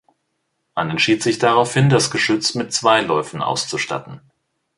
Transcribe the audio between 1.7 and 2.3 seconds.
das